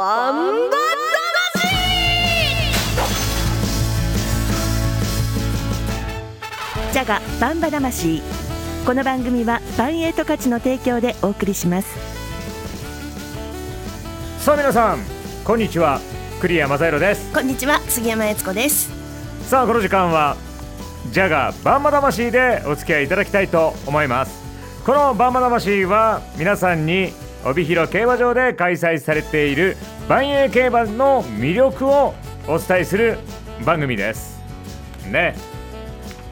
[0.00, 0.76] バンバ
[6.90, 8.22] ジャガバンバ魂。
[8.86, 11.98] この番組はバンエイト価値の提供でお送りします。
[14.38, 15.00] さあ皆さん
[15.44, 16.00] こんにちは。
[16.40, 17.30] 栗山正宏です。
[17.34, 18.90] こんにちは杉山悦子です。
[19.50, 20.38] さあこの時間は
[21.10, 24.40] ジャガバンバ魂でお付き合いいただきたいと思います。
[24.86, 27.12] このバンバ魂は皆さんに
[27.44, 29.76] 帯広競馬場で開催されている
[30.08, 32.14] 万栄競馬の魅力を
[32.46, 33.18] お伝えする
[33.64, 34.40] 番組です。
[35.10, 35.34] ね。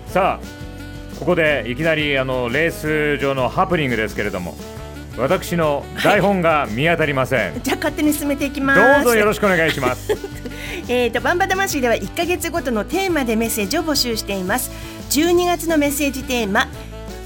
[0.06, 4.54] さあここでいきなりあのレース上のハプニングですけれども
[5.18, 9.04] 私の台本が見当たりません、 じゃあ勝手に進めていきます。
[9.04, 10.12] どうぞよろしくお願いします。
[10.88, 14.70] えーとバンバ魂では1ヶ月ごとのテーマでメッセージを募集しています。
[15.10, 16.68] 12月のメッセージテーマ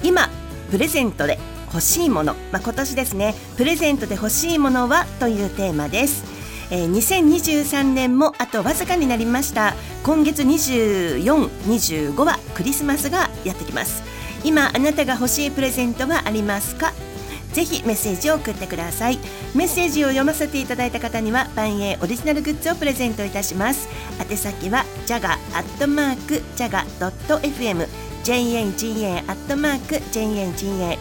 [0.02, 0.30] 今
[0.70, 1.38] プレゼントで
[1.72, 6.24] 欲しいもの、まあ、今年ですねプレゼントで欲しいものはというテーマです。
[6.70, 9.74] えー、2023年もあとわずかになりました。
[10.04, 11.22] 今月24、
[11.66, 14.02] 25はクリスマスがやってきます。
[14.44, 16.92] 今あなたが欲しいプレゼントはありますか？
[17.52, 19.18] ぜひメッセージを送ってください。
[19.54, 23.88] メッセージを読ませていただいた方には万栄オリジナルグッズをプレゼントいたします。
[24.18, 28.11] 宛先はジャガアットマークジャガドット FM jaga アットマーク jaga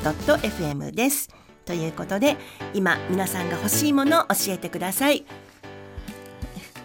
[0.04, 1.30] ドット FM です。
[1.66, 2.36] ということで
[2.74, 5.24] 今皆さんが欲しいものを教えてください。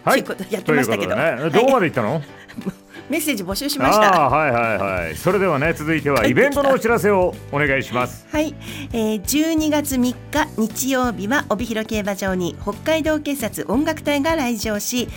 [0.05, 1.15] はい、ということやってましたけど。
[1.15, 2.21] ね、どこまで行ったの、
[3.09, 4.11] メッセージ募集しました。
[4.29, 5.15] はいはいはい。
[5.15, 8.27] それではね続いてはイベントのお知らせをお願いします。
[8.31, 8.53] はい、
[8.93, 10.15] えー、12月3日
[10.55, 15.09] 日曜日は帯広競馬場に北海道警察音楽隊が来場し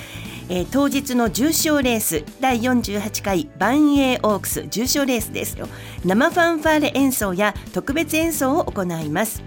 [0.52, 5.68] えー、当日の重賞レース第48回万栄オークス重賞レースですよ。
[6.04, 9.44] 生ファンファーレ演奏や特別演奏を行います。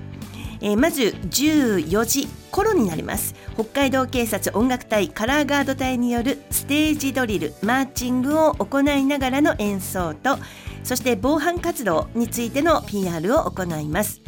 [0.62, 3.36] えー、まず14時頃になります。
[3.56, 10.38] 北海道警察音楽隊カラーガード隊によるステージドリルマーチングを行いながらの演奏と
[10.86, 14.22] そして防犯活動についての PR を行います。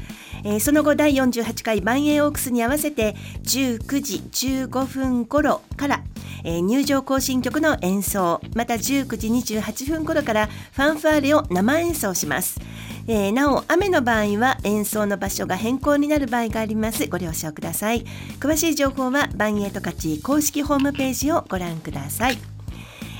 [0.45, 4.17] えー、その後第48回万栄オークスに合わせて19時
[4.67, 6.03] 15分頃から、
[6.43, 12.61] えー、入場行進曲の演奏また19時28分頃からファンファーレを生演奏します。
[13.07, 17.07] えー、なお雨の場合は演奏の場所が変更になる場合があります。
[17.07, 18.05] ご了承ください。
[18.39, 22.54] 詳しい情報はバンエイトカチ公式ホームページをご覧ください。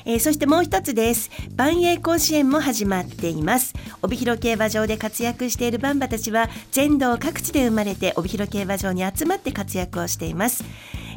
[0.06, 1.30] えー、そしてもう一つです。
[1.56, 3.74] 万栄甲子園も始まっています。
[4.02, 10.64] 帯広競馬場で活躍しているバンバたちは全道各地で生まれて帯広競馬場に集まって活躍をしています。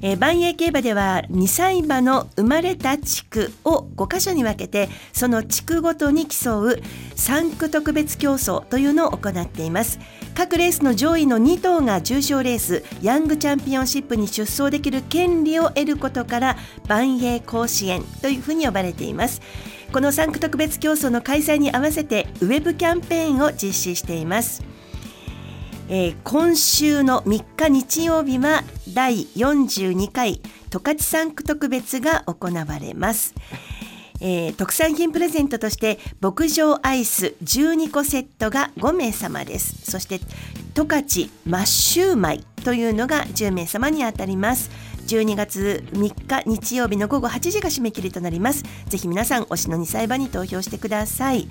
[0.02, 6.80] えー、万栄競馬では2歳馬の生まれた地区を5箇所に分けてその地区ごとに競う
[7.16, 9.98] 3区特別競争というのを行っています。
[10.34, 16.56] 各レースの上位の2頭が重賞レースヤングチャンピオンシップに出走できる権利を得ることから
[16.86, 19.40] 万栄甲子園というふうに呼ばれています。
[19.92, 24.62] この3区特別競争の開催に合わせてウェブキャンペーンを実施しています。
[25.90, 28.62] えー、今週の3日日曜日は
[28.92, 33.34] 第42回十勝産区特別が行われます。
[34.20, 39.90] えー、特産品プレゼントとして牧場アイス12個セットが5名様です。
[39.90, 40.20] そして
[40.74, 44.70] 十勝マッシューマイというのが10名様に当たります。
[45.06, 48.62] 12月3日日曜日の午後8時が締め切りとなります。
[48.88, 51.48] ぜひ皆さん推しの2歳馬に投票してください。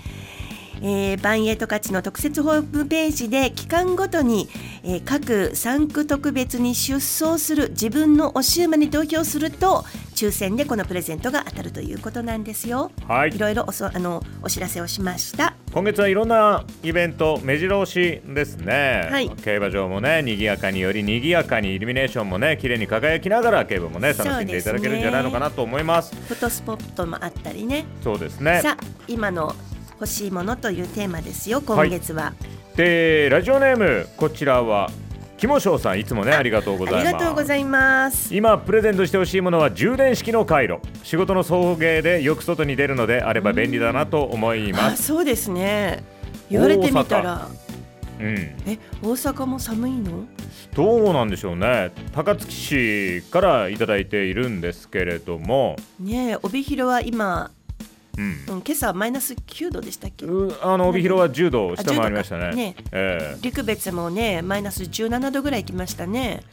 [0.82, 4.50] えー、バンエイト価値の特設ホームページで期間ごとに、
[4.84, 9.86] えー、各3区特別に出走する自分の推し馬に投票すると
[10.18, 12.92] 抽選でこのプレゼントが当たるということなんですよ。
[13.08, 13.36] はい。
[13.36, 15.54] いろいろおそあのお知らせをしました。
[15.72, 19.08] 今月はいろんなイベント目白押しですね。
[19.12, 19.30] はい。
[19.30, 26.10] 競馬場もね賑やかにより賑やかにイルミネーションもね綺麗に輝きながら競馬もね楽しんでいただけるんじゃないのかなと思います。
[26.10, 27.86] すね、フォトスポットもあったりね。
[28.04, 28.62] そうですね。
[28.64, 29.56] さあ今の
[30.00, 32.34] 欲しいものというテーマですよ今月は、は
[32.74, 34.92] い、でラジオネームこちらは
[35.38, 37.08] キモショウさんいつもねありがとうございます。
[37.08, 38.36] ありがとうございます。
[38.36, 40.80] 今プレゼントしてほしいものは充電式の回路。
[41.04, 46.04] 仕事の送迎でよく外に出るのであれば便利だなと思います、そうですね。
[46.50, 47.48] 言われてみたら。
[48.20, 50.26] うん、え大阪も寒いの？
[50.74, 51.92] どうなんでしょうね。
[52.14, 55.76] 高槻市からいただいているんですけれども。
[56.00, 57.52] ね帯広は今
[58.18, 60.26] うん、今朝マイナス9度でしたっけ？
[60.26, 61.76] あの帯広は10度？
[61.76, 62.56] 下回りましたね。
[62.56, 66.44] ね、えー、陸別もねマイナス17度ぐらいきましたね。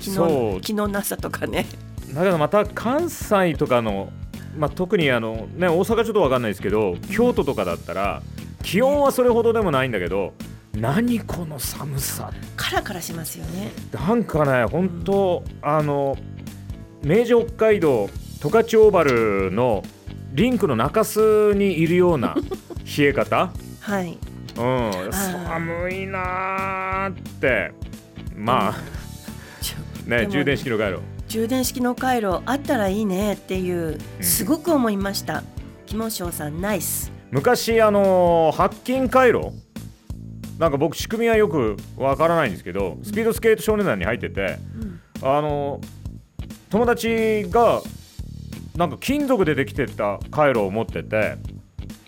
[0.00, 1.66] 昨日昨日の朝とかね。
[2.12, 4.12] だけどまた関西とかの、
[4.58, 8.20] まあ、特にあの、ね、大阪ちょっと分かんないですけど京都とかだったら
[8.62, 10.34] 気温はそれほどでもないんだけど、
[10.74, 12.32] 何この寒さ。
[12.56, 13.70] カラカラしますよね。
[13.92, 16.16] なんかね本当、うん、あの
[17.02, 18.10] 明治北海道
[18.40, 19.84] 十勝オーバルの
[20.32, 22.34] リンクの中州にいるような
[22.98, 23.50] 冷え方？
[23.80, 24.18] はい。
[24.56, 24.62] うん。
[24.62, 25.12] ー。
[25.12, 27.72] 寒いなーって。
[28.36, 28.74] まあ
[29.60, 30.98] ちょね充電式の回路
[31.28, 34.24] 充電式の回路あったらいいねっていううん。
[34.24, 35.42] すごく思いました、
[35.86, 37.12] キモショウさんナイス。
[37.30, 39.50] 昔あのー白金回路
[40.58, 44.58] なんか僕仕組みはよくわからないんですけどスピードスケート少年団に入ってて
[45.22, 45.86] あのー
[46.70, 47.80] 友達が
[48.76, 51.36] なんか金属でできてた回路を持ってて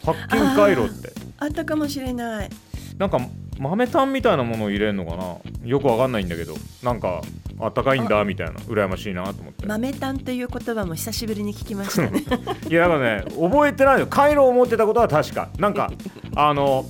[0.03, 1.13] 白金回路って。
[1.39, 2.51] あったかもしれない。
[2.99, 3.19] なんか
[3.59, 5.37] 豆炭みたいなものを入れるのかな？
[5.65, 6.55] よくわかんないんだけど。
[6.83, 7.23] なんか
[7.61, 8.55] あったかいんだみたいな。
[8.61, 9.67] 羨ましいなと思って。
[9.67, 12.25] 豆炭という言葉も久しぶりに聞きましたね。
[12.69, 15.51] いやだからね覚えてないよ回路を持ってたことは確か。
[15.59, 15.93] なんか
[16.35, 16.87] あの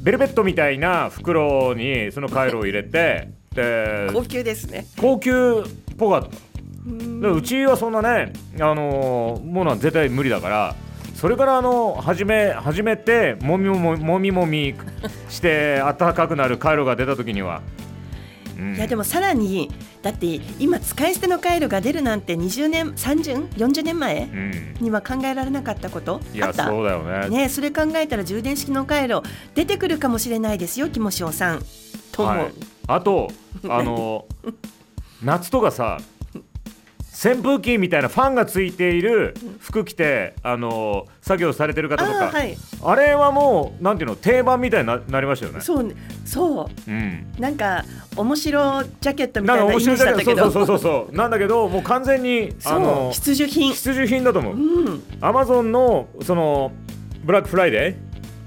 [0.00, 4.86] ベルベットみたいな袋にその回路を入れてで高級ですね。
[5.00, 6.28] 高級っぽかった。
[6.28, 6.47] うん
[7.20, 10.74] でうちはそんなねあのものは絶対無理だから
[11.14, 14.74] それからあの始め始めてもみもみもみもみ
[15.28, 17.60] して暖かくなる回路が出た時には、
[18.56, 18.76] うん。
[18.76, 19.68] いやでもさらに
[20.00, 24.74] だって今使い捨ての回路が出るなんて20年3040年前うん。
[24.80, 26.66] には考えられなかったこといやあった。
[26.66, 27.28] そうだよね。
[27.28, 29.22] ねそれ考えたら充電式の回路
[29.56, 31.62] 出てくるかもしれないですよキモショウさん。
[32.12, 32.52] と思う、はい、
[32.86, 33.28] あと
[33.68, 34.24] あの
[35.20, 35.98] 夏とかさ
[37.20, 42.28] 扇風機みたいなファンがついている服着てあの作業されてる方とか。
[42.28, 42.56] あ,、はい。
[42.96, 45.60] れはもうなんていうの定番みたいにななりましたよね。
[45.60, 45.96] そうね。
[46.24, 46.90] そう。
[46.90, 47.26] ん。
[47.36, 47.84] うなんか
[48.14, 50.44] 面白ジャケットみなんかたいなイメー面白いジだったけど。
[50.44, 51.16] どそうそうそうそう。
[51.16, 53.72] なんだけどもう完全にあの必需品。
[53.72, 54.54] 必需品だと思う。
[54.54, 55.02] うん。
[55.20, 56.70] アマゾンのその
[57.24, 57.96] ブラックフライデ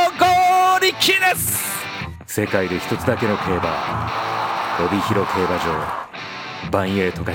[0.83, 0.99] 力で
[1.35, 1.65] す。
[2.27, 4.11] 世界で一つだけの競馬
[4.85, 5.63] 帯広競馬場。
[6.71, 7.35] バンエイト勝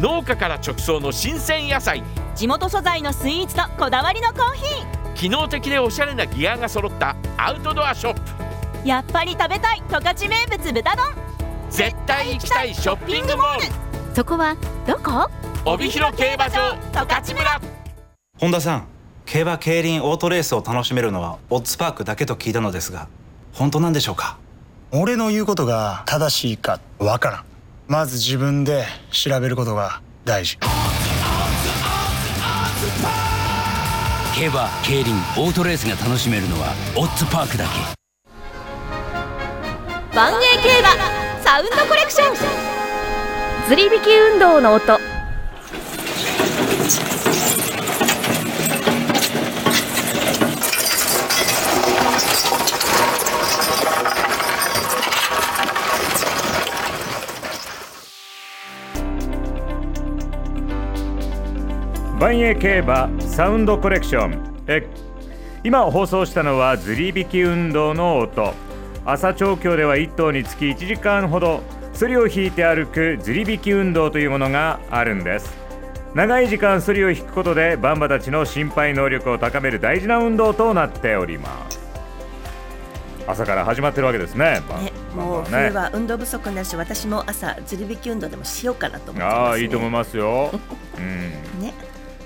[0.00, 2.02] 農家から直送の新鮮野菜。
[2.34, 4.62] 地元素材のスイーツとこだわりのコーヒ
[5.14, 8.20] 機能的でおしゃれなギアが揃ったアウトドアショップ。
[8.82, 11.04] ーやっぱり食べたい十勝名物豚丼。
[11.68, 13.66] 絶対行きたいショッピングモール。
[14.14, 14.56] そこは
[14.86, 15.30] どこ？
[15.66, 17.60] 帯広競馬場十勝村。
[18.38, 18.86] 本田さん
[19.26, 23.06] 競馬競輪オートレースを楽しめるのはオッズパークだけと聞いたのですが
[23.52, 24.38] 本当なんでしょうか？
[24.92, 27.49] 俺の言うことが正しいかわからん
[27.90, 30.58] まず自分で調べることが大事。
[34.32, 37.70] 競馬競輪オートレースが楽しめるのはオッズパークだけ。
[40.14, 40.90] 万栄競馬
[41.42, 42.36] サウンドコレクション。
[43.66, 45.09] 釣り引き運動の音
[62.20, 64.64] 万栄競馬サウンドコレクション。
[64.66, 64.86] え
[65.64, 68.52] 今放送したのはずり引き運動の音。
[69.06, 71.62] 朝調教では1頭につき1時間ほど
[71.94, 75.56] ソリを引いて歩くずり引き運動というものがあるんです。
[76.14, 81.80] 長い時間ソリを引くことでバンバたちの心肺能力を高める大事な運動となっております。
[83.26, 84.60] 朝から始まってるわけですね。
[84.82, 90.50] ね、もう冬は運動不足だし私も朝ずり引き運動でもしようかなと思ってます、ね、ああいいと思いますよ、
[90.98, 91.72] うん、ね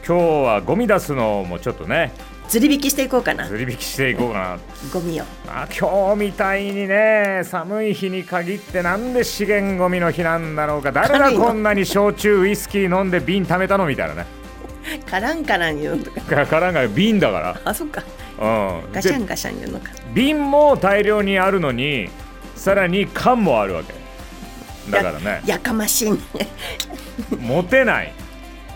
[0.07, 2.13] 今日はゴミ出すのもちょっとね。
[2.47, 3.49] ずり引きしていこうかな。
[3.49, 4.59] ずり引きしていこうかな。
[4.93, 5.25] ゴミを。
[5.49, 10.93] あ今日みたいにね寒い日に限ってなんで資源ゴミの日なんだろうか。
[10.93, 14.27] 誰がこんなに焼酎ウイスキー飲んで瓶貯めたのみたいなね。
[15.07, 16.05] カランカラン言うの。
[16.05, 18.03] かかからんが瓶だかあそっか。
[18.39, 19.91] ら、うん、でガシャンガシャン言うのか。
[20.13, 22.11] 瓶も大量にあるのに
[22.57, 23.95] さらに缶もあるわけ。
[24.91, 25.41] だからね。
[25.47, 26.19] やかましいね。
[27.41, 28.13] 持てない、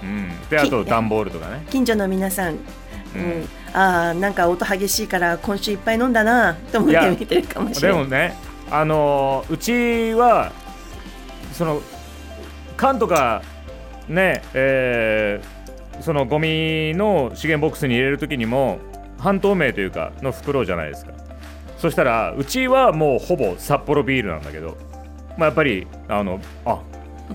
[0.02, 1.64] うん、であと段ボールとかね。
[1.70, 7.98] 近所の皆さん、うん、ああなんか音激しいから今週いっぱい飲んだなと思って見てるかもしれない。
[7.98, 8.34] でもね
[8.70, 10.52] あのーうちは
[11.52, 11.80] その
[12.76, 13.42] 缶とか
[14.08, 18.78] ねえーそのゴミの資源ボックスに入れる時にも
[19.18, 21.12] 半透明というかの袋じゃないですか。
[21.76, 24.76] そしたらうちはもうほぼ札幌ビールなんだけど、
[25.36, 26.78] まあ、やっぱりあのあ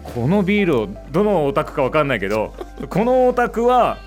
[0.02, 2.54] このビールをどのお宅か分かんないけど
[2.90, 3.98] このお宅は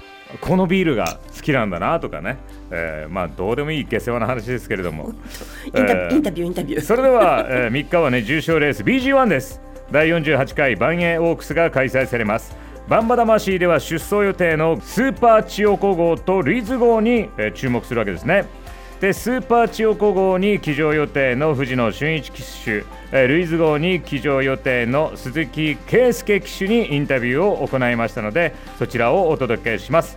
[0.41, 2.37] このビールが好きなんだなとかね、
[2.71, 5.13] えーまあどうでもいい下世話な話ですけれども。
[5.67, 6.83] インタえーインタビューインタビュー。
[6.83, 9.61] それでは、え3日はね重賞レース BG1 です。
[9.93, 12.57] 第48回バンエーオークスが開催されます。
[12.89, 18.45] バンバ魂では出走予定のスーパーチヨコ号とルイズ号に、えー注目するわけですね
[19.01, 30.17] でスーパーチヨコ号に騎乗予定の藤野俊一騎手、えールイズ号に騎乗予定の鈴木圭介騎手にインタビューを行いましたのでそちらをお届けします、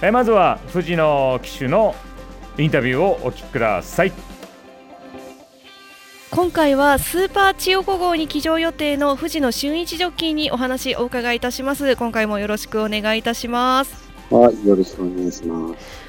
[0.00, 1.96] えーまずは藤野騎手の
[2.58, 4.12] インタビューをお聞きください。
[6.30, 11.94] 今回はスーパー千代子号に騎乗予定の藤野俊一ジョッキーにお話をお伺いいたします。
[11.94, 14.10] 今回もよろしくお願いいたします。
[14.30, 16.01] はい、よろしくお願いします。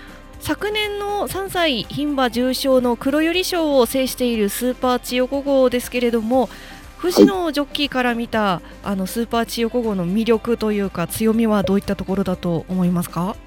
[0.44, 6.50] 昨年の3歳牝馬重賞の黒百合賞を制しているスーパー千代子号ですけれども
[6.98, 13.38] 藤野ジョッキーから見た、あのスーパー千代子号の魅力というか強みはどういったところだと思いますか？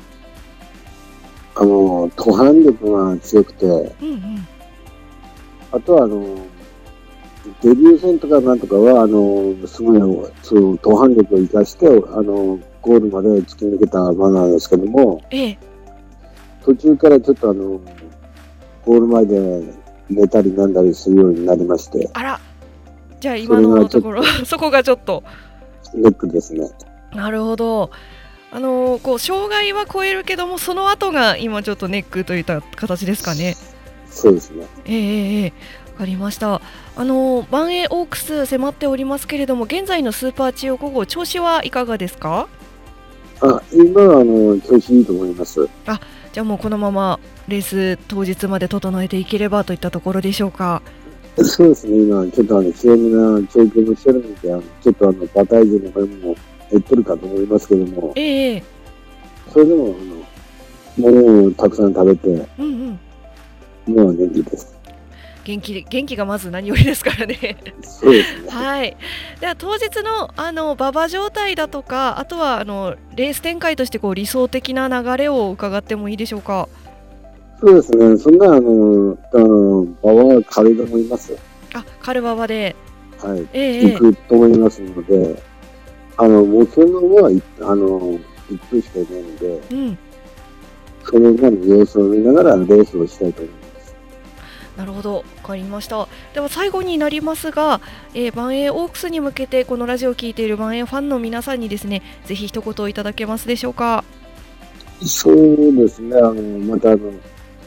[1.54, 4.48] あの、途反力が強くて、うんうん。
[5.72, 6.22] あとはあの、
[7.62, 15.58] デビュー戦とかなんとかは、あの、すごい、そう、途反力を生かして、あの、ゴールまで突き抜けた馬なんですけども、ええ
[16.66, 17.80] 途中からちょっとあの、
[18.84, 19.62] ゴール前で
[20.10, 22.40] 寝たりなんだりするようになりまして、あら。
[23.20, 25.22] じゃあ今のところ そこがちょっと。
[25.94, 26.68] ネックですね。
[27.14, 27.90] なるほど。
[28.52, 33.54] あのこう障害は超えるけどもその後が今ちょっとネックといった形ですかね。
[34.10, 34.66] そうですね。
[34.86, 35.52] ええええええ。
[35.92, 36.60] わかりました。
[36.96, 42.48] あのバンエーオークス迫っておりますけれども現在のスーパーチヨコ号調子はいかがですか？
[43.40, 45.68] あ、今はあの、調子いいと思います。
[45.86, 46.00] あ
[46.36, 50.82] じゃあもうこのままレース当日まで整えていければといったところでしょうか。
[51.38, 56.36] そうですね、今、ちょっとあの、強めな調教もしてるので、あのちょっとあの、馬体重の方も
[56.70, 58.52] 減ってるかと思いますけども、ええ。
[58.52, 58.64] ええ
[59.50, 59.96] それでも、
[60.98, 62.28] あの、物をたくさん食べて、
[62.58, 62.98] うん
[63.86, 63.94] うん。
[63.94, 64.75] もう元気です。
[65.46, 68.48] 元気元気がまず何よりですからねそうですね。
[68.50, 68.96] はい。
[69.38, 76.68] では当日のあの馬場状態だとか、あとはあのレース展開としてこう理想的な流れを伺ってもいいでしょうか？
[77.60, 81.34] そうですね、そんな、あの、あの、馬は軽いと思います。
[81.72, 82.76] あ、カルババで、
[83.18, 83.40] はい。
[83.54, 85.42] ええええ行くと思いますので、
[86.18, 88.18] あの、目標の馬は、いあの、
[88.50, 89.98] 一分しかいないので、うん、
[91.04, 93.55] その馬の様子を見ながらレースをしたいと思います。
[94.76, 96.06] なるほど、わかりました。
[96.34, 97.80] では最後になりますが、
[98.12, 104.04] えー、バンエーオークスに向けてこのラジオを聞いているバンエーファンの皆さんにですね、ぜひ一言いただけますでしょうか？
[105.00, 107.10] そうですね、あの、またあの、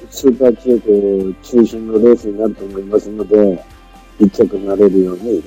[0.09, 3.63] スーパーチーク中心のレースになると思いますので、
[4.19, 5.43] 一着になれるように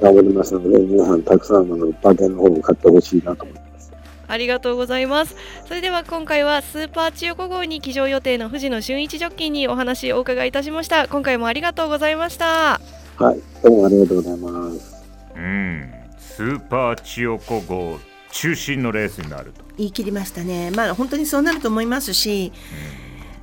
[0.00, 3.73] 頑張りますので、皆さんたくさんあの馬券の方を買ってほしいなと思います。
[4.28, 5.36] ありがとうございます。
[5.66, 11.08] それでは今回はスーパー千代子号に騎乗予定の藤野俊一ジョッキーにお話をお伺いいたしました。
[11.08, 12.80] 今回もありがとうございました。
[13.16, 15.04] はい、どうもありがとうございます。
[15.36, 17.98] うん、スーパー千代子号
[18.30, 19.64] 中心のレースになると。
[19.76, 20.70] 言い切りましたね。
[20.70, 22.52] まあ本当にそうなると思いますし、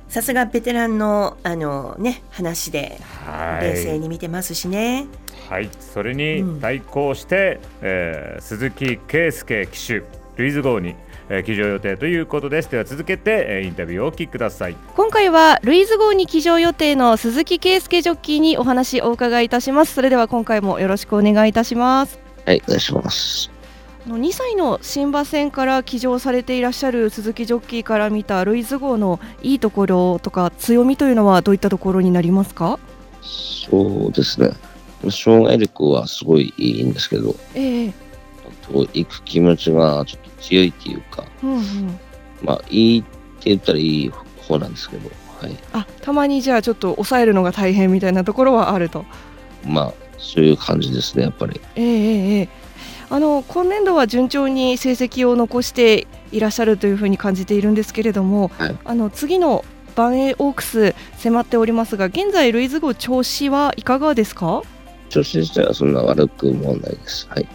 [0.08, 5.06] さすがベテランのあのね話ではい冷静に見てますしね。
[5.48, 10.02] はい、それに対抗して、えー鈴木圭介騎手、
[10.36, 10.94] ルイズ号に、
[11.28, 12.70] えー騎乗予定ということです。
[12.70, 14.76] では続けて、えーインタビューをお聞きください。
[14.96, 19.94] 今回はルイズ号に騎乗予定の鈴木圭介ジョッキーにお話をお伺いいたします。
[19.94, 22.18] それでは今回もよろしくお願いいたします。
[22.46, 23.50] はい、お願いします。
[24.04, 32.80] あの2歳の新馬戦から騎乗されていらっしゃる鈴木ジョッキーから見たルイズ号のいいところとか強みというのはどういったところになりますか？
[33.22, 34.50] そうですね。
[35.10, 37.92] 障害力はすごいいいんですけど、ええあ
[38.62, 41.98] と行く気持ちがちょっと強いっていうか、うんうん、
[42.42, 44.12] まあいいって言ったらいい
[44.48, 45.56] 方なんですけど、はい。
[45.72, 49.04] あたまにじゃあちょっと抑えるのが大変みたいなところはあると。
[49.66, 51.60] まあそういう感じですね、やっぱり。
[51.76, 52.48] ええええええ
[53.10, 59.64] あの今年度は順調に成績を残していらっしゃるというふうに感じているんですけれども、はいあの次の
[59.94, 64.62] バンエーオークス迫っておりますが現在ルイズ号調子はいかがですか？
[65.10, 67.28] 調子自体はそんな悪くもないです。
[67.28, 67.46] はい。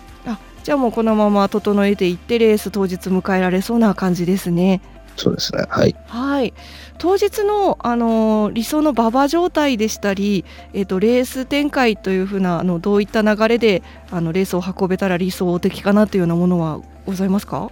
[0.68, 4.82] じゃあもうこのまま整えていってレース当日迎えられそうな感じですね。
[5.16, 5.64] そうですね。
[5.70, 5.96] はい。
[6.08, 6.54] はい。
[6.98, 10.44] 当日のあの理想の馬場状態でしたり、
[10.74, 13.82] えっ、とレース展開というふうなあのどういった流れで
[14.12, 17.72] あのレースを運べたら理想的かなというようなものはございますか？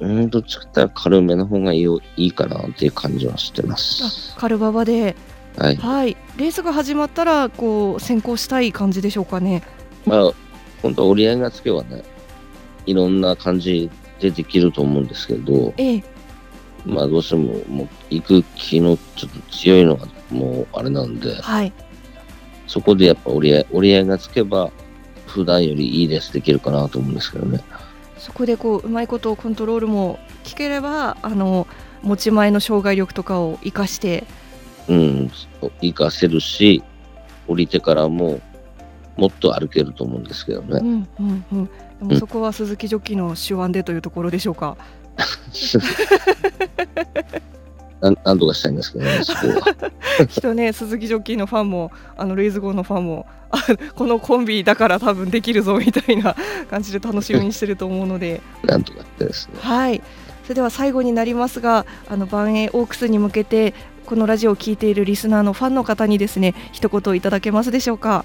[0.00, 4.36] うん、どっちかって軽めの方がいいよいいかなっていう感じはしてます。
[4.36, 5.16] カルババで、
[5.56, 5.76] はい。
[5.76, 6.18] はい。
[6.36, 9.62] レースが始まったらこう先行したい感じでしょうかね。
[10.04, 10.32] まあ、
[10.82, 12.02] 本当折り合いがつけばね、
[12.86, 16.04] いろんな感じでできると思うんですけど、ええ。
[16.86, 21.72] まあどうしても、もう行く気のちょっと強いのがもうあれなんで、はい。
[22.66, 24.70] そこでやっぱ折り合い、折り合いがつけば、
[25.26, 27.60] 普段よりいいレースできるかなと思うんですけどね。
[28.16, 31.66] そこでこううまいことコントロールも聞ければあの
[32.02, 34.24] 持ち前の障害力とかを生かして
[34.88, 35.30] うん、
[35.80, 36.82] 活かせるし、
[37.46, 38.40] 降りてからも、
[39.18, 40.80] もっと歩けると思うんですけどね。
[40.80, 41.66] うんうんうん、
[42.08, 44.76] でもそこは鈴木ジョッキーの手腕でというところでしょうか？
[48.00, 50.26] なんなんとかしたいんですけどね、そこは。
[50.28, 53.58] きっとね鈴木ジョッキーのファンもあのレイズ号のファンもあ
[53.96, 56.36] このコンビだから多分できるぞみたいな
[56.70, 59.54] 感じで楽しみにしてると思うのでなんとかってですね。
[59.60, 60.00] はい
[60.44, 63.74] それでは最後になりますがあの万栄オークスに向けて
[64.06, 68.24] このラジオを聞いているリスナーのファンの方にですね一言いただけますでしょうか？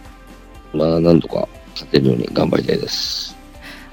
[0.73, 3.35] まあ、なんとか勝てるように頑張りたいです。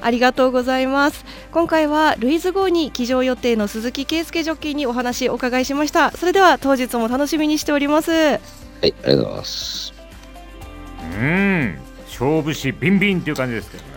[0.03, 8.41] ありがとうございます今回はルイズ号に騎乗予定の鈴木圭介ジョッキーにお話をお伺いしましたそれでは当日も楽しみにしておりますはい、
[8.83, 9.93] ありがとうございます。
[11.21, 13.91] うん勝負師ビンビンっていう感じですけどね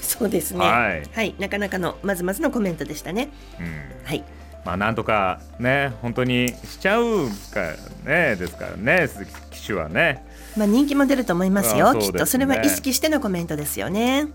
[0.00, 0.60] そうですね。
[0.60, 3.30] はいはい、なかなかのまずまずのコメントでしたね。
[3.58, 4.24] うんはい。
[4.64, 7.74] まあなんとかね本当にしちゃうか
[8.04, 10.24] ねですからね鈴木騎手はね
[10.56, 11.92] まあ人気も出ると思いますよ。
[11.92, 14.28] すねきっとそれは意識してのコメントですよね。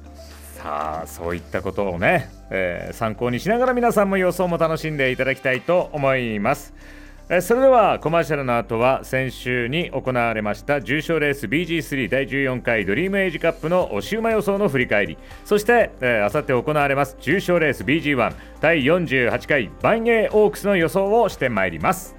[0.57, 6.74] さあそういったことをね、えー参考にしながら皆さんも予想も楽しんでいただきたいと思います。
[7.29, 22.19] えーそれではコマーシャルの後は先週に行われました重賞レース BG3 第14回ドリームエイジカップの押し馬予想の振り返りそして、えー、あさって行われます重賞レース BG1 第48回バンエーオークスの予想をしてまいります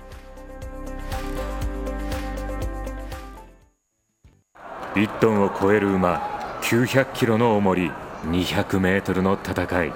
[4.94, 7.92] 1トンを超える馬900キロの重り
[8.24, 9.92] 200メートルの戦い。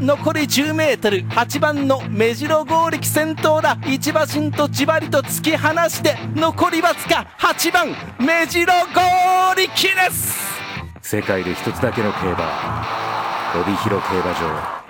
[0.00, 3.78] 残り10メートル8番の目白剛力先頭だ。
[3.86, 7.88] 一馬身とじわりと突き放して残りわずか8番
[8.18, 10.42] 目白剛力です。
[11.00, 12.84] 世界で一つだけの競馬
[13.54, 14.82] 帯広競馬場。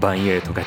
[0.00, 0.66] バンエイト勝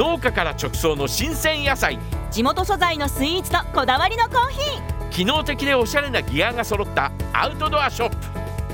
[0.00, 1.98] 農家から直送の新鮮野菜。
[2.30, 8.16] 地元素材のスイーツとこだわりのコーヒ機能的でおしゃれなギアが揃ったアウトドアショップ。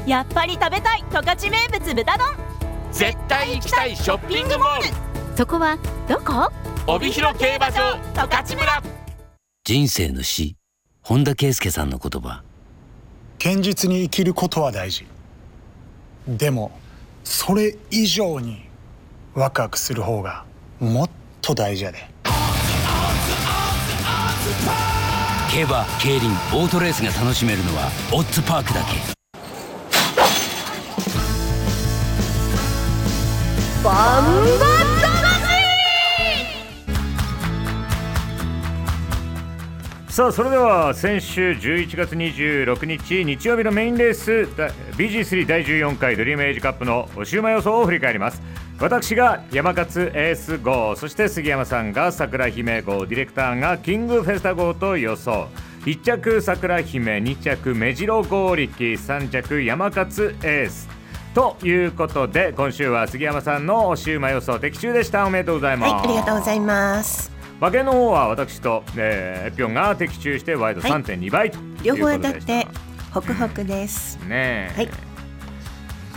[0.05, 2.29] ーやっぱり食べたい十勝名物豚丼。
[2.93, 5.37] 絶対行きたいショッピングモール。
[5.37, 5.77] そこは
[6.09, 6.49] どこ？
[6.87, 8.83] 帯広競馬場十勝村。
[9.65, 10.55] 人生の死
[11.03, 12.45] 本田圭佑さんの言葉。
[13.43, 15.05] 堅実に生きることは大事。
[16.29, 16.71] でも
[17.25, 18.69] それ以上に
[19.35, 20.46] ワクワクする方が
[20.81, 21.11] もっ
[21.41, 21.99] と大事やで。
[25.51, 28.87] 競馬競輪オートレースが楽しめるのはオッズパークだけ。
[33.83, 34.25] ばん
[34.59, 34.86] ば
[40.17, 44.49] さあそれでは先週11月26日日曜日のメインレース
[44.97, 48.41] BG3 第14回ドリームエイジカップのお週間予想を振り返ります。
[48.81, 55.49] 私がヤマカツエース号そして杉山さんがサクラヒメ号ディレクターがキングフェスタ号と予想。
[55.85, 60.89] 1着桜姫2着目白剛力3着山勝エース。
[61.35, 65.27] ということで今週は杉山さんのお週間予想的中でした。
[65.27, 67.36] おめでとうございます、はい、ありがとうございます。
[67.61, 70.91] 馬券の方は私と、えー、エピョンが的中してワイドはい。
[70.91, 72.67] 3.2倍ということで両方当したたって
[73.13, 74.19] ホクホクです。
[74.27, 74.89] ねえ、はい。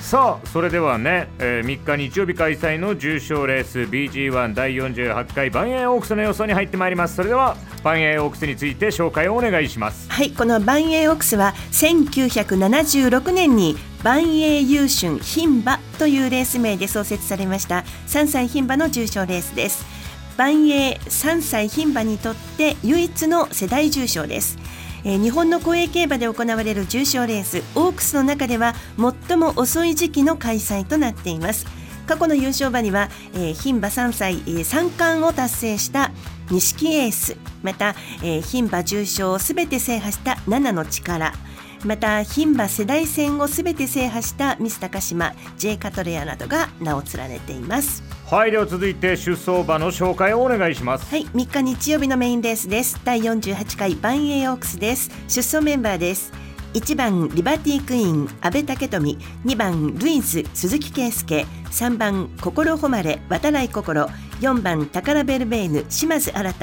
[0.01, 7.15] さあそれではね、えー、3日日曜日開催の重賞レース BG1 第48回バンエーオークスの予想に入ってまいります。
[7.15, 10.09] それではバンエーオークスについて紹介をお願いします。
[10.11, 19.98] はい、このバンエイオックスは1976年にバンエイ優春牝馬というレース名で創設されました3歳牝馬の重賞レースです。
[20.39, 24.57] バンエイ3歳牝馬にとって唯一の世代重賞です。
[25.03, 28.73] えー日本の公営競馬で行われる重賞レースオークスの中では
[29.27, 31.65] 最も遅い時期の開催となっています
[32.07, 36.11] 過去の優勝馬には、えー牝馬3歳、えー三冠を達成した
[36.49, 41.33] 錦エースまた、えー牝馬重賞をすべて制覇した七の力
[41.85, 48.03] また牝馬世代戦をすべて制覇したミス高島 J カトレアなどが名を連ねています。
[48.29, 51.09] はいでは続いて出走馬の紹介をお願いします。
[51.09, 52.99] はい3日日曜日のメインレースです。
[53.03, 55.09] 第48回バンエイオークスです。
[55.27, 56.31] 出走メンバーです。
[56.73, 59.17] 1番リバティクイーン阿部武富。
[59.45, 61.45] 2番ルイズ鈴木圭介。
[61.71, 64.07] 3番心誉れ渡来心。
[64.41, 66.53] 4番宝ベルベーヌ島津新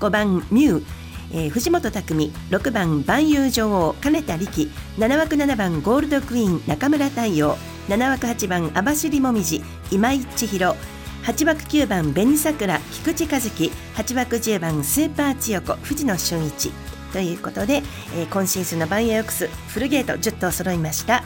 [0.00, 7.56] 5番ミューえー、藤本匠6番万有女王金田力7枠7番ゴールドクイーン中村太陽
[7.88, 10.76] 7枠8番網走もみじ今井千尋
[11.24, 16.70] 8枠9番紅桜菊池和樹8枠10番スーパー千代子藤野俊一
[17.12, 17.82] ということで、
[18.16, 21.22] えー、今シーズンのバンエオックスフルゲート10頭揃いました。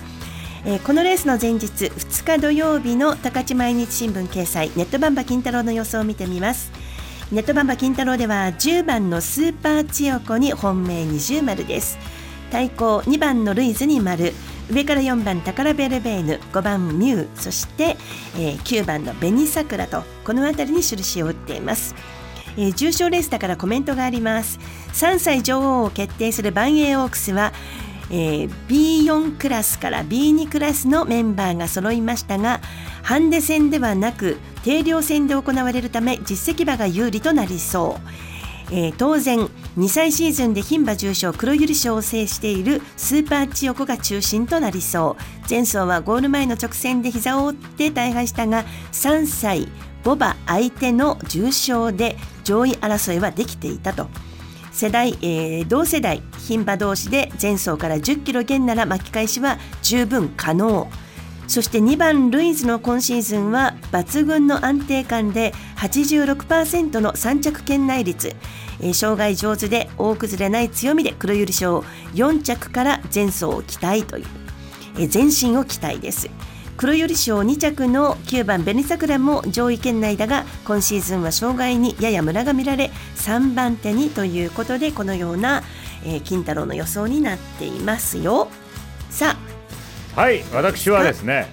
[0.65, 6.73] えー、このレースの前日2日土曜日の高知毎日新聞掲載ネットバンバ金太郎の予想を見てみます
[7.31, 11.99] ネットバンバ金太郎では10番のスーパー千代子に本命20丸です。
[12.51, 14.33] 対抗2番のルイズに丸。
[14.71, 16.41] 上から4番タカラベルベーヌ。
[16.55, 17.99] 5番ミューそして、
[18.35, 21.95] えー、9番の紅桜とこの辺りに印を打っています。
[22.57, 24.59] えー、重賞レースだからコメントがあります。
[24.95, 27.53] 3歳女王を決定するバンエーオークスは
[28.11, 32.61] えー、B4 クラスから B2 クラスのメンバーが揃いましたが
[33.03, 37.99] ハンデ戦ではなく定量戦で行われるため実績馬が有利となりそ
[38.71, 39.39] う、えー、当然
[39.79, 49.69] 2歳シーズンで牝馬重賞黒百合賞を制しているスーパー千代子が中心となりそう前走はゴール前の直線で膝を折って大敗したが3歳
[50.05, 54.09] 5馬相手の重賞で上位争いはできていたと。
[54.79, 60.89] 世代、えー、同世代牝馬同士で前走から10キロ減なら巻き返しは十分可能。
[61.49, 68.37] そして2番ルイズの今シーズンは抜群の安定感で86%の3着圏内率、
[68.79, 71.79] えー、障害上手で大崩れない強みで黒百合賞
[72.15, 74.27] 4着から前走を期待という、
[74.97, 76.31] えー、前進を期待です。
[76.79, 85.65] 黒百合賞2着の9番紅桜も上位圏内だが今シーズンは障害にややムラが見られ3番手にということでこのような、
[86.05, 88.47] えー、金太郎の予想になっていますよ。
[89.11, 89.37] さ
[90.15, 90.21] あ。
[90.21, 91.49] はい私はですね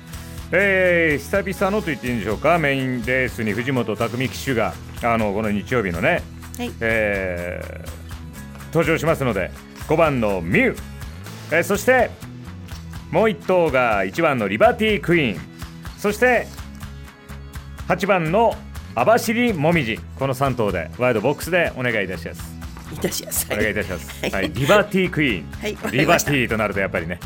[0.51, 6.21] えー、久々のと言っていいんでしょうかメインレースに藤本匠騎手があのこの日曜日のね、
[6.59, 6.71] はい。
[6.81, 9.49] えー、登場しますので
[9.87, 10.77] 5番のミュー、
[11.51, 12.11] えー、そして
[13.15, 15.41] もう1頭が1番のリバティクイーン。
[15.97, 16.47] そして
[17.87, 18.53] 8番の
[18.93, 22.55] 網走もみじこの3頭でワイドボックスでお願いいたします。
[22.93, 23.47] いたします。
[23.49, 27.21] お願いいたします、はい、リバティクイーン、 はい、リバティとなるとやっぱりね。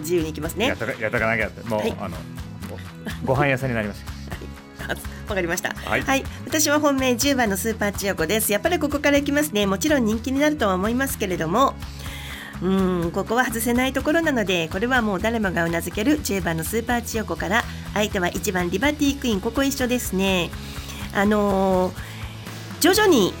[0.00, 0.66] 自由にいきますね。
[0.66, 2.16] やったかやったかなきゃもう、はい、あの
[3.24, 4.90] ご飯屋さんになりました。
[4.90, 8.52] わかりました、はい、はい、私は本命10番のスーパー千代子です。
[8.52, 9.64] やっぱりここからいきますね。
[9.64, 11.74] もちろん人気になるとは思いますけれども
[12.62, 20.50] うんここは外せないところなのでこれはもう誰もがうなずける10番のスーパー千代子から相手は1番リバティクイーンここ一緒ですね。
[21.14, 21.94] あのー、
[22.80, 23.32] 徐々に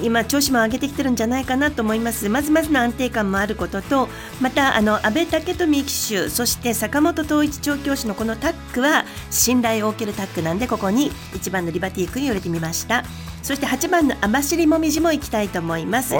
[0.00, 2.28] 今調子も上げてきてるんじゃないかなと思います。
[2.28, 4.08] まずまずの安定感もあることと
[4.40, 13.04] またあの安倍武富騎手そして坂本統一調教師のこのタッグは信頼を受けるタッグなんでここに1番のリバティクイーンを入れてみました。
[13.42, 16.14] そして8番の網走もみじも行きたいと思います。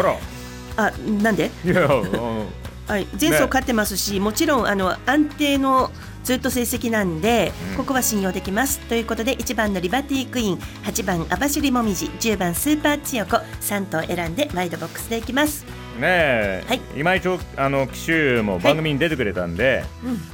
[0.76, 1.50] あなんで？
[1.64, 5.90] いや、はい、前走勝ってますし、ね、もちろんあの安定の
[6.24, 8.78] ずっと成績なんで、うん、ここは信用できます。
[8.80, 15.64] ということで1番のリバティクイーン8番網走もみじ10番スーパー千代子3頭選んでワイドボックスでいきます。
[15.98, 19.84] ねえ、はい、今一応あの騎手も番組に出てくれたんで、はい、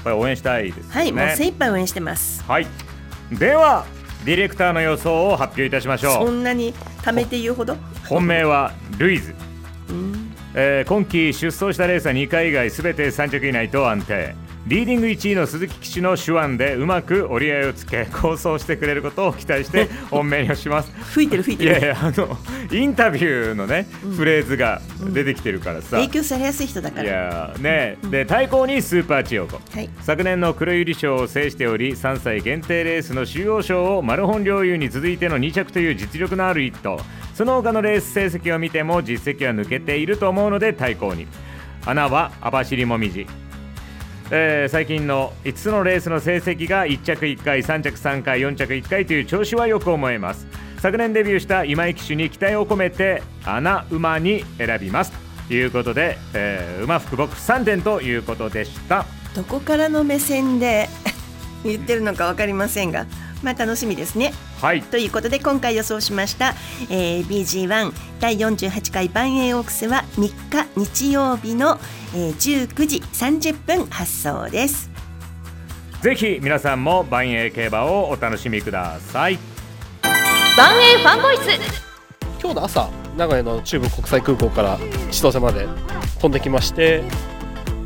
[0.04, 2.44] これ応援したいです、ね、はいもう精一杯応援してます。
[2.44, 2.66] はい。
[3.32, 3.86] では
[4.24, 6.26] ディレクターの予想を発表いたしましょう。
[6.26, 7.76] そんなに貯めて言うほど？
[8.08, 9.47] 本命はルイズ、うん
[10.54, 14.47] えー、今季出走したレースは2回以外全て3着以内と安定。
[14.68, 20.92] リーディング1位の鈴木騎手の手腕でうまく折り合いをつけ構想してくれることを期待して本命にします。
[21.14, 21.70] 吹いてる吹いてる。
[21.70, 22.36] いやいやあの
[22.70, 24.82] インタビューのね、うん、フレーズが
[25.14, 27.02] 出てきてるからさ、うん、影響されやすい人だから。
[27.02, 37.00] いやね、うん、で対抗にスーパー千代子、はい、昨年の黒百合賞を制しており3歳限定レースの主要賞をマルホン陵侑に続いての2着という実力のある一頭
[37.32, 41.26] その他のレース成績を見ても実績は抜けていると思うので対抗に。
[41.86, 43.26] 穴は網走もみじ
[44.30, 50.46] えー、最近の5つのレースの成績が1着1回3着3回4着1回という調子はよく思えます。
[50.80, 55.12] 昨年デビューした今井騎手に期待を込めて穴馬に選びます。
[55.48, 59.06] ということで、えー、馬服ボックス3点ということでした。
[59.34, 60.90] どこからの目線で
[61.64, 63.06] 言ってるのか分かりませんが
[63.42, 64.34] まあ楽しみですね。
[64.60, 66.54] はい、ということで今回予想しました、
[66.90, 71.78] えー、BG1 第48回万栄オークスは3日日曜日の、
[72.14, 74.90] えー、19時30分発送です。
[76.02, 79.38] ぜひ皆さんも万栄競馬をお楽しみください。
[80.56, 81.40] 万栄ファンボイス。
[82.40, 84.78] 今日の朝名古屋の中部国際空港から
[85.10, 85.66] 千歳まで
[86.20, 87.02] 飛んできまして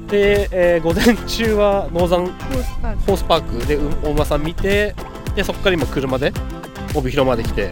[0.08, 2.26] で、えー午前中はノーザン
[3.06, 3.66] ホースパーク。
[3.66, 4.94] でうんお馬さん見て
[5.34, 6.32] でそこから今車で
[6.94, 7.70] 帯広まで来て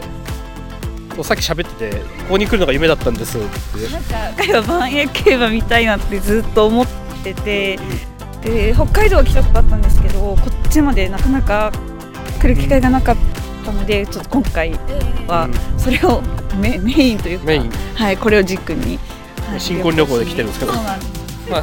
[1.23, 3.37] さっき喋っててここに来るのが夢だったんです。
[3.37, 6.87] ってなんか彼は万栄競馬見たいなってずっと思っ
[7.23, 7.79] てて
[8.41, 11.71] で北海道は来たことあったんですけどこっちまでなかなか
[12.41, 13.15] 来る機会がなかっ
[13.63, 14.71] たのでちょっと今回
[15.27, 15.47] は
[15.77, 16.21] それを
[16.59, 17.71] メメインというかメイン。
[17.95, 20.73] はい、これを軸に、はい新婚旅行で来てるんですけど。
[21.51, 21.61] ま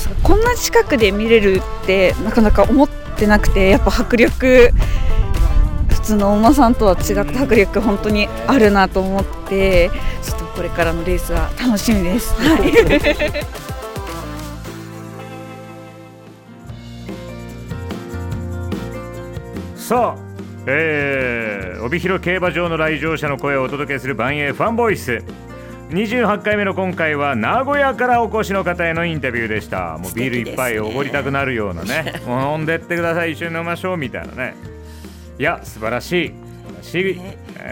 [0.00, 4.74] さかこんな近くで見れるってなかなか思ってなくてやっぱ迫力普
[6.04, 9.90] 通のお馬さんとは違った迫力本当にあるなと思って
[10.22, 12.34] ちょっとこれからのレースは楽しみです。
[12.34, 12.72] はい。
[19.76, 20.20] さあ、
[20.66, 25.22] えー、帯広競馬場の来場者の声をお届けする万栄ファンボイス。
[25.90, 29.98] 28回目の今回は名古屋からお越しの方へのインタビューでした。
[29.98, 32.14] もうビール一杯おごりたくなるようなね。
[32.26, 33.32] もう飲んでってください。
[33.32, 33.96] 一緒に飲みましょう。
[33.96, 34.73] みたいなね
[35.38, 36.32] いや素晴らしい。
[36.82, 36.98] 素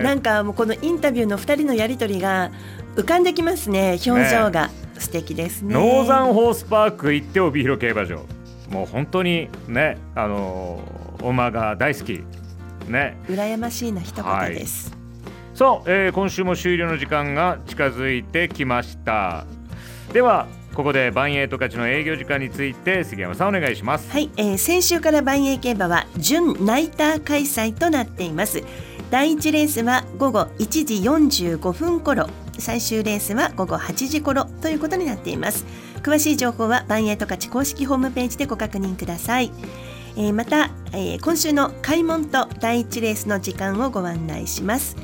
[0.03, 2.51] なんかもうこのインタビューの2人のやり取りが
[2.96, 3.98] 浮かんできますね。
[4.07, 4.70] 表情が。
[4.98, 5.75] 素敵ですね。
[5.75, 8.25] ノーザンホースパーク行って帯広競馬場。
[8.70, 12.22] もう本当にねあのー、馬が大好き。
[12.88, 13.16] ね。
[13.29, 14.96] 羨ましいな一言です、
[15.55, 19.44] さあ、えー今週も終了の時間が近づいてきました。
[20.12, 24.11] ではここで万栄十勝の営業時間について杉山さんお願いします。
[24.11, 28.63] はい、えー先週から万栄競馬は準ナイター開催となっています。
[29.11, 30.95] 第1レースは午後1時
[31.57, 32.27] 45分頃。
[32.59, 35.67] 最終レースは午後8時頃ということになっています。
[36.03, 39.53] 詳しい情報は万栄十勝公式ホームページでご確認ください。
[40.17, 44.97] えーまた、えー今週の開門と第1レースの時間をご案内します、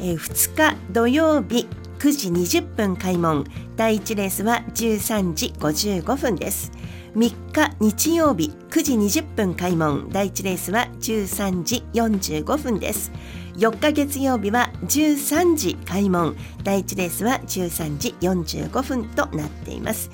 [0.00, 1.66] えー2日土曜日
[2.04, 3.46] 9時20分開門。
[3.76, 6.70] 第1レースは13時55分です。
[7.16, 10.10] 3日日曜日9時20分開門。
[10.10, 13.10] 第1レースは13時45分です。
[13.56, 16.36] 4日月曜日は13時開門。
[16.62, 20.10] 第1レースは13時45分となっています。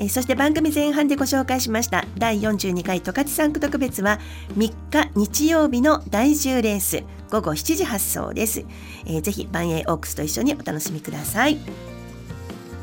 [0.00, 4.18] えそして番組前半でご紹介しました第42回十勝産区特別は
[4.56, 7.04] 3日日曜日の第10レース。
[7.30, 8.64] 午後7時発送です、
[9.06, 11.58] えーぜひ万栄オークスと一緒にお楽しみください。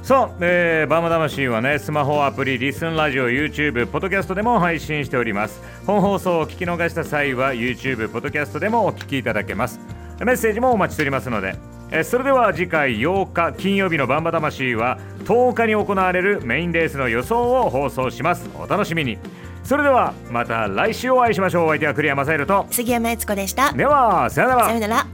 [0.03, 5.59] さあ、えー、バーマ魂はねスマホアプリリスンラジオ YouTube ポッドキャストでも配信しております。
[5.87, 9.79] 本放送を聞き逃した際は YouTube ポッドキャストでもお聞きいただけます。
[10.19, 11.55] メッセージもお待ちしておりますので。
[11.91, 18.47] えーそれでは次回8日金曜日のバンバ魂は10日に行われるメインレースの予想を放送します。
[18.59, 19.17] お楽しみに。
[19.65, 21.65] それではまた来週お会いしましょう。
[21.65, 22.67] お相手は栗山雅宏と。
[22.69, 23.73] 杉山悦子でした。
[23.73, 24.65] ではさよなら。
[24.65, 25.07] さよなら。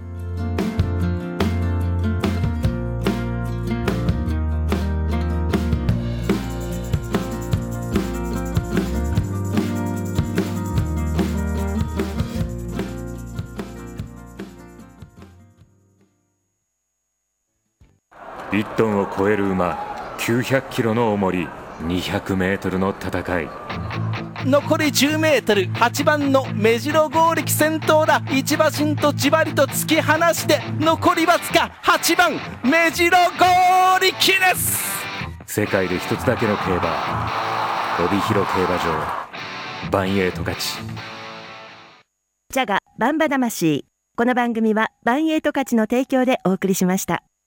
[18.51, 19.77] 1トンを超える馬
[20.19, 21.47] 900キロの重り
[21.83, 23.49] 200メートルの戦い
[24.45, 25.67] 残り10メートル。
[25.69, 28.21] 8番の目白剛力先頭だ。
[28.31, 34.81] 一馬身とじわりと突き放して残りわずか8番目白剛力です。
[35.45, 37.29] 世界で一つだけの競馬。
[38.05, 39.91] 帯広競馬場。
[39.91, 40.55] 万栄十勝
[42.53, 43.85] ジャガバンバ魂。
[44.17, 47.23] この番組はバンエイト価値の提供でお送りしました